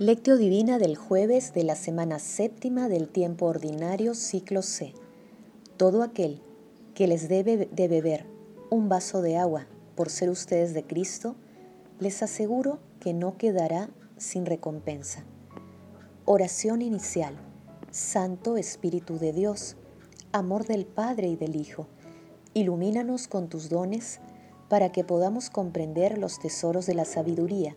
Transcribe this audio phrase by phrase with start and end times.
[0.00, 4.94] Lectio Divina del jueves de la semana séptima del tiempo ordinario ciclo C.
[5.76, 6.40] Todo aquel
[6.94, 8.24] que les debe de beber
[8.70, 9.66] un vaso de agua
[9.96, 11.36] por ser ustedes de Cristo,
[11.98, 15.22] les aseguro que no quedará sin recompensa.
[16.24, 17.36] Oración inicial.
[17.90, 19.76] Santo Espíritu de Dios,
[20.32, 21.88] amor del Padre y del Hijo,
[22.54, 24.20] ilumínanos con tus dones
[24.70, 27.76] para que podamos comprender los tesoros de la sabiduría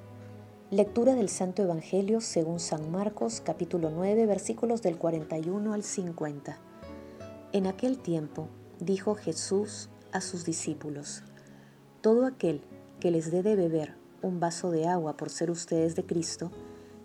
[0.71, 6.57] Lectura del Santo Evangelio según San Marcos capítulo 9 versículos del 41 al 50.
[7.51, 8.47] En aquel tiempo
[8.79, 11.23] dijo Jesús a sus discípulos,
[11.99, 12.61] Todo aquel
[13.01, 16.51] que les dé de beber un vaso de agua por ser ustedes de Cristo,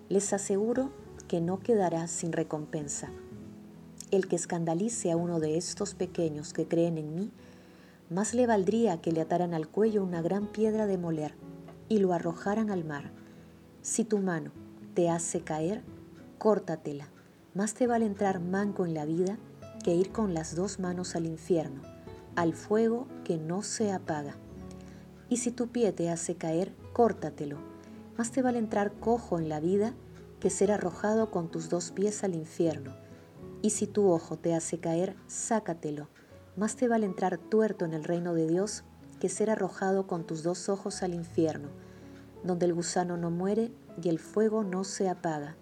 [0.08, 0.92] les aseguro
[1.27, 3.11] que no quedará sin recompensa.
[4.12, 7.33] El que escandalice a uno de estos pequeños que creen en mí,
[8.11, 11.34] más le valdría que le ataran al cuello una gran piedra de moler
[11.89, 13.26] y lo arrojaran al mar
[13.87, 14.51] si tu mano
[14.95, 15.84] te hace caer,
[16.39, 17.09] córtatela.
[17.55, 19.39] Más te vale entrar manco en la vida
[19.84, 21.83] que ir con las dos manos al infierno,
[22.34, 24.34] al fuego que no se apaga.
[25.29, 27.59] Y si tu pie te hace caer, córtatelo.
[28.19, 29.95] Más te vale entrar cojo en la vida
[30.41, 32.92] que ser arrojado con tus dos pies al infierno.
[33.62, 36.09] Y si tu ojo te hace caer, sácatelo.
[36.57, 38.83] Más te vale entrar tuerto en el reino de Dios
[39.20, 41.68] que ser arrojado con tus dos ojos al infierno
[42.45, 45.57] donde el gusano no muere y el fuego no se apaga,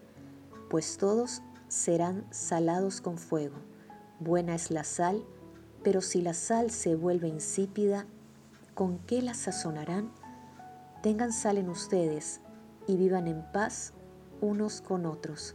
[0.68, 3.56] pues todos serán salados con fuego.
[4.20, 5.24] Buena es la sal,
[5.82, 8.06] pero si la sal se vuelve insípida,
[8.74, 10.10] ¿con qué la sazonarán?
[11.02, 12.40] Tengan sal en ustedes
[12.86, 13.92] y vivan en paz
[14.40, 15.54] unos con otros.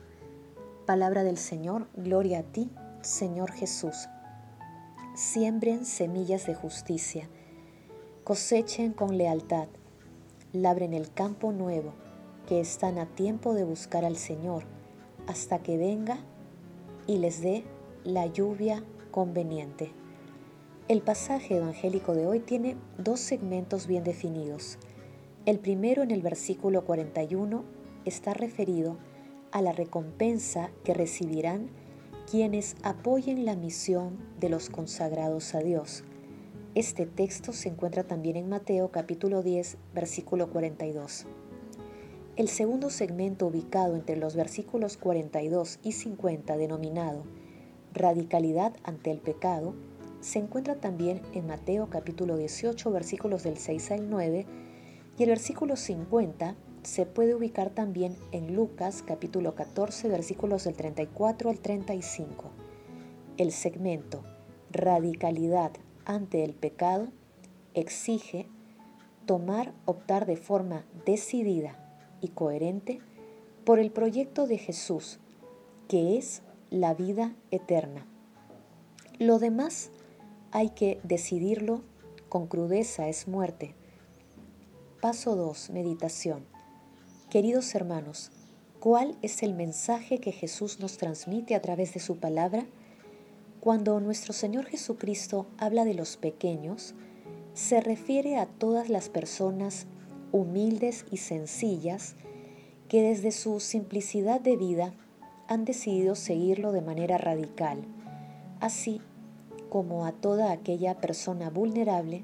[0.86, 4.08] Palabra del Señor, gloria a ti, Señor Jesús.
[5.16, 7.30] Siembren semillas de justicia,
[8.24, 9.68] cosechen con lealtad
[10.54, 11.94] labren el campo nuevo,
[12.48, 14.64] que están a tiempo de buscar al Señor,
[15.28, 16.18] hasta que venga
[17.06, 17.64] y les dé
[18.04, 19.92] la lluvia conveniente.
[20.88, 24.80] El pasaje evangélico de hoy tiene dos segmentos bien definidos.
[25.46, 27.64] El primero en el versículo 41
[28.06, 28.98] está referido
[29.52, 31.70] a la recompensa que recibirán
[32.30, 36.04] quienes apoyen la misión de los consagrados a Dios.
[36.76, 41.26] Este texto se encuentra también en Mateo capítulo 10, versículo 42.
[42.36, 47.24] El segundo segmento ubicado entre los versículos 42 y 50 denominado
[47.92, 49.74] Radicalidad ante el pecado
[50.22, 54.46] se encuentra también en Mateo capítulo 18 versículos del 6 al 9
[55.18, 61.50] y el versículo 50 se puede ubicar también en Lucas capítulo 14 versículos del 34
[61.50, 62.52] al 35.
[63.38, 64.24] El segmento
[64.72, 65.72] Radicalidad
[66.06, 67.10] ante el pecado
[67.74, 68.48] exige
[69.26, 71.78] tomar, optar de forma decidida
[72.22, 73.00] y coherente
[73.66, 75.20] por el proyecto de Jesús,
[75.88, 78.06] que es la vida eterna.
[79.20, 79.92] Lo demás
[80.52, 81.82] hay que decidirlo
[82.30, 83.76] con crudeza, es muerte.
[85.02, 85.72] Paso 2.
[85.72, 86.46] Meditación.
[87.30, 88.32] Queridos hermanos,
[88.80, 92.66] ¿cuál es el mensaje que Jesús nos transmite a través de su palabra?
[93.60, 96.96] Cuando nuestro Señor Jesucristo habla de los pequeños,
[97.54, 99.86] se refiere a todas las personas
[100.32, 102.16] humildes y sencillas
[102.88, 104.94] que desde su simplicidad de vida
[105.50, 107.84] han decidido seguirlo de manera radical,
[108.62, 109.02] así
[109.70, 112.24] como a toda aquella persona vulnerable,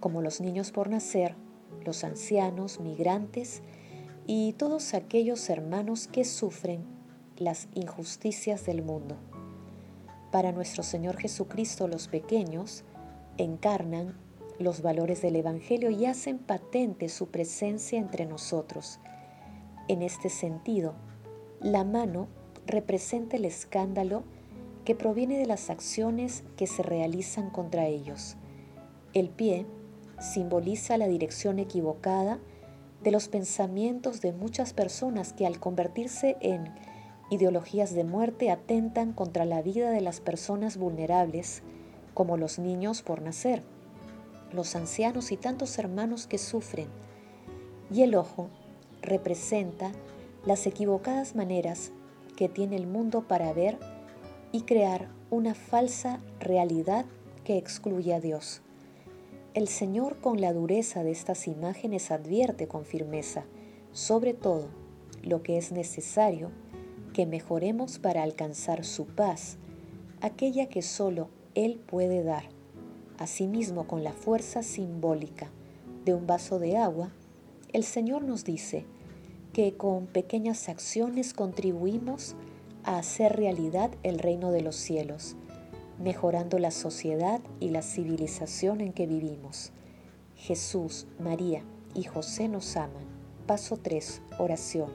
[0.00, 1.34] como los niños por nacer,
[1.86, 3.62] los ancianos, migrantes
[4.26, 6.84] y todos aquellos hermanos que sufren
[7.38, 9.16] las injusticias del mundo.
[10.30, 12.84] Para nuestro Señor Jesucristo los pequeños
[13.38, 14.18] encarnan
[14.58, 18.98] los valores del Evangelio y hacen patente su presencia entre nosotros.
[19.86, 20.94] En este sentido,
[21.60, 22.28] la mano
[22.66, 24.24] representa el escándalo
[24.84, 28.36] que proviene de las acciones que se realizan contra ellos.
[29.14, 29.66] El pie
[30.20, 32.38] simboliza la dirección equivocada
[33.02, 36.74] de los pensamientos de muchas personas que al convertirse en
[37.30, 41.62] Ideologías de muerte atentan contra la vida de las personas vulnerables,
[42.14, 43.62] como los niños por nacer,
[44.50, 46.88] los ancianos y tantos hermanos que sufren.
[47.92, 48.48] Y el ojo
[49.02, 49.92] representa
[50.46, 51.92] las equivocadas maneras
[52.36, 53.78] que tiene el mundo para ver
[54.50, 57.04] y crear una falsa realidad
[57.44, 58.62] que excluye a Dios.
[59.52, 63.44] El Señor con la dureza de estas imágenes advierte con firmeza,
[63.92, 64.68] sobre todo,
[65.22, 66.50] lo que es necesario
[67.18, 69.56] que mejoremos para alcanzar su paz,
[70.20, 72.44] aquella que solo Él puede dar.
[73.18, 75.50] Asimismo, con la fuerza simbólica
[76.04, 77.10] de un vaso de agua,
[77.72, 78.84] el Señor nos dice
[79.52, 82.36] que con pequeñas acciones contribuimos
[82.84, 85.34] a hacer realidad el reino de los cielos,
[86.00, 89.72] mejorando la sociedad y la civilización en que vivimos.
[90.36, 91.64] Jesús, María
[91.96, 93.08] y José nos aman.
[93.48, 94.22] Paso 3.
[94.38, 94.92] Oración.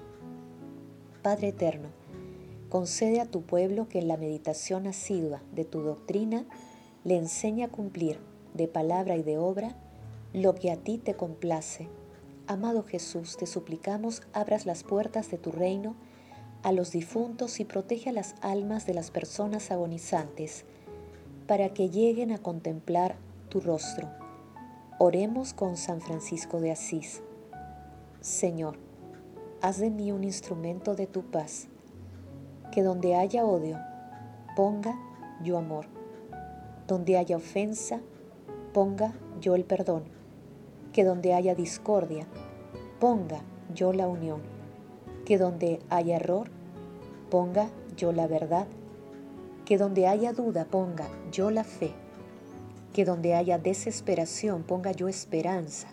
[1.21, 2.02] Padre Eterno,
[2.73, 6.43] concede a tu pueblo que en la meditación asidua de tu doctrina
[7.03, 8.17] le enseñe a cumplir
[8.55, 9.75] de palabra y de obra
[10.33, 11.87] lo que a ti te complace.
[12.47, 15.95] Amado Jesús, te suplicamos abras las puertas de tu reino
[16.63, 20.65] a los difuntos y protege a las almas de las personas agonizantes
[21.45, 23.17] para que lleguen a contemplar
[23.49, 24.09] tu rostro.
[24.97, 27.21] Oremos con San Francisco de Asís.
[28.21, 28.79] Señor,
[29.61, 31.67] haz de mí un instrumento de tu paz,
[32.73, 33.77] que donde haya odio,
[34.55, 34.99] ponga
[35.43, 35.85] yo amor,
[36.87, 38.01] donde haya ofensa,
[38.73, 40.05] ponga yo el perdón,
[40.91, 42.25] que donde haya discordia,
[42.99, 43.43] ponga
[43.75, 44.41] yo la unión.
[45.23, 46.49] Que donde haya error,
[47.29, 48.65] ponga yo la verdad,
[49.65, 51.91] que donde haya duda, ponga yo la fe,
[52.91, 55.89] que donde haya desesperación, ponga yo esperanza,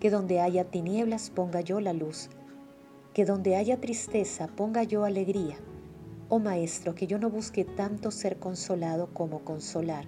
[0.00, 2.30] que donde haya tinieblas, ponga yo la luz,
[3.12, 5.58] que donde haya tristeza, ponga yo alegría.
[6.30, 10.04] Oh Maestro, que yo no busque tanto ser consolado como consolar,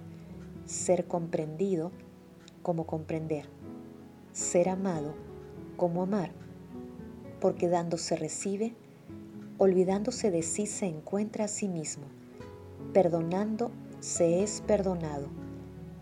[0.65, 1.91] ser comprendido
[2.61, 3.49] como comprender,
[4.31, 5.15] ser amado
[5.77, 6.31] como amar
[7.41, 8.75] porque dando se recibe,
[9.57, 12.03] olvidándose de sí se encuentra a sí mismo,
[12.93, 15.27] perdonando se es perdonado,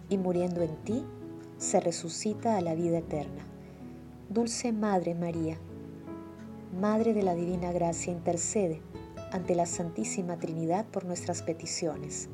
[0.10, 1.06] y muriendo en ti
[1.58, 3.46] se resucita a la vida eterna.
[4.30, 5.58] Dulce Madre María,
[6.80, 8.82] Madre de la Divina Gracia, intercede
[9.32, 12.30] ante la Santísima Trinidad por nuestras peticiones.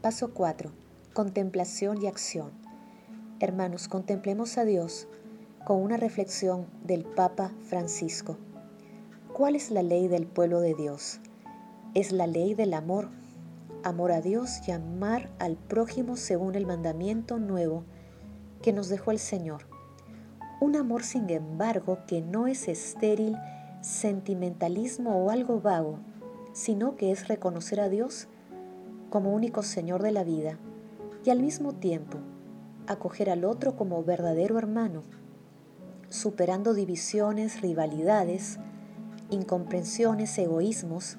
[0.00, 0.72] Paso 4.
[1.12, 2.50] Contemplación y acción.
[3.40, 5.08] Hermanos, contemplemos a Dios
[5.64, 8.36] con una reflexión del Papa Francisco.
[9.32, 11.20] ¿Cuál es la ley del pueblo de Dios?
[11.94, 13.08] Es la ley del amor.
[13.84, 17.84] Amor a Dios y amar al prójimo según el mandamiento nuevo
[18.62, 19.66] que nos dejó el Señor.
[20.60, 23.36] Un amor, sin embargo, que no es estéril,
[23.82, 25.98] sentimentalismo o algo vago,
[26.54, 28.28] sino que es reconocer a Dios
[29.10, 30.58] como único Señor de la vida
[31.24, 32.18] y al mismo tiempo
[32.86, 35.02] acoger al otro como verdadero hermano
[36.12, 38.58] superando divisiones, rivalidades,
[39.30, 41.16] incomprensiones, egoísmos,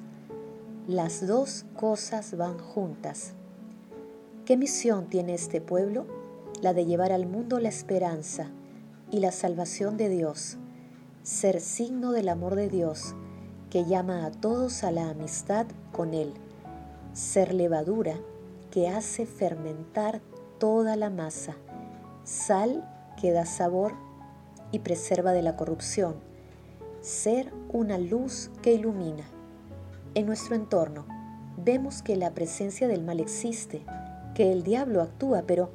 [0.87, 3.33] las dos cosas van juntas.
[4.45, 6.05] ¿Qué misión tiene este pueblo?
[6.61, 8.51] La de llevar al mundo la esperanza
[9.09, 10.59] y la salvación de Dios,
[11.23, 13.15] ser signo del amor de Dios
[13.69, 16.33] que llama a todos a la amistad con Él,
[17.13, 18.17] ser levadura
[18.71, 20.21] que hace fermentar
[20.59, 21.55] toda la masa,
[22.25, 22.87] sal
[23.19, 23.93] que da sabor
[24.71, 26.15] y preserva de la corrupción,
[26.99, 29.23] ser una luz que ilumina.
[30.15, 31.05] En nuestro entorno
[31.57, 33.85] vemos que la presencia del mal existe,
[34.35, 35.69] que el diablo actúa, pero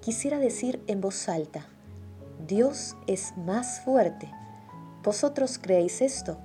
[0.00, 1.66] quisiera decir en voz alta,
[2.48, 4.28] Dios es más fuerte.
[5.08, 6.36] Vosotros creéis esto,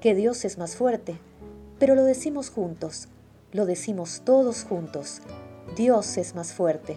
[0.00, 1.18] que Dios es más fuerte,
[1.78, 3.08] pero lo decimos juntos,
[3.52, 5.20] lo decimos todos juntos,
[5.76, 6.96] Dios es más fuerte.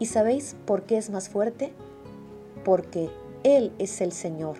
[0.00, 1.72] ¿Y sabéis por qué es más fuerte?
[2.64, 3.08] Porque
[3.44, 4.56] él es el Señor,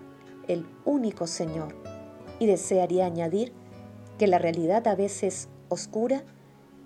[0.47, 1.75] el único Señor.
[2.39, 3.51] Y desearía añadir
[4.17, 6.23] que la realidad a veces oscura,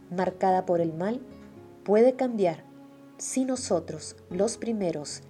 [0.09, 1.21] marcada por el mal,
[1.83, 2.63] puede cambiar
[3.19, 5.21] si nosotros, los primeros,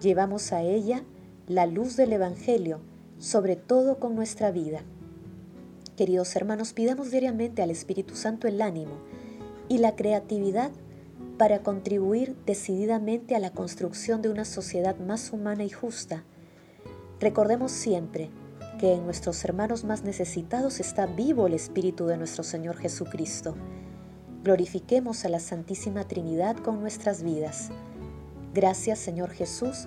[0.00, 1.04] llevamos a ella
[1.48, 2.80] la luz del Evangelio,
[3.18, 4.82] sobre todo con nuestra vida.
[5.96, 8.98] Queridos hermanos, pidamos diariamente al Espíritu Santo el ánimo
[9.68, 10.72] y la creatividad
[11.38, 16.24] para contribuir decididamente a la construcción de una sociedad más humana y justa.
[17.20, 18.28] Recordemos siempre
[18.80, 23.54] que en nuestros hermanos más necesitados está vivo el Espíritu de nuestro Señor Jesucristo.
[24.42, 27.68] Glorifiquemos a la Santísima Trinidad con nuestras vidas.
[28.52, 29.86] Gracias Señor Jesús,